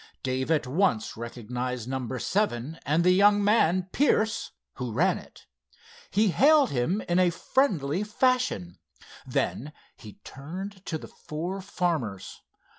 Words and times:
Dave 0.23 0.49
at 0.49 0.65
once 0.65 1.15
recognized 1.15 1.87
number 1.87 2.17
seven, 2.17 2.79
and 2.87 3.03
the 3.03 3.11
young 3.11 3.43
man, 3.43 3.83
Pierce, 3.91 4.49
who 4.77 4.91
ran 4.91 5.19
it. 5.19 5.45
He 6.09 6.29
hailed 6.29 6.71
him 6.71 7.01
in 7.01 7.19
a 7.19 7.29
friendly 7.29 8.03
fashion. 8.03 8.79
Then 9.27 9.73
he 9.95 10.13
turned 10.23 10.83
to 10.87 10.97
the 10.97 11.07
four 11.27 11.61
farmers. 11.61 12.41